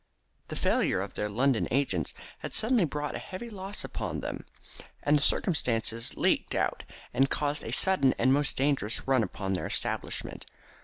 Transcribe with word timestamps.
The 0.47 0.55
failure 0.55 0.99
of 0.99 1.13
their 1.13 1.29
London 1.29 1.67
agents 1.69 2.15
had 2.39 2.55
suddenly 2.55 2.85
brought 2.85 3.13
a 3.13 3.19
heavy 3.19 3.51
loss 3.51 3.83
upon 3.83 4.21
them, 4.21 4.47
and 5.03 5.15
the 5.15 5.21
circumstance 5.21 6.17
leaking 6.17 6.59
out 6.59 6.83
had 7.13 7.29
caused 7.29 7.61
a 7.61 7.71
sudden 7.71 8.15
and 8.17 8.33
most 8.33 8.57
dangerous 8.57 9.07
run 9.07 9.21
upon 9.21 9.53
their 9.53 9.67
establishment. 9.67 10.47